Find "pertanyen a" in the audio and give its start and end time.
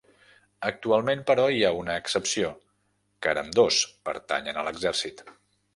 4.11-4.67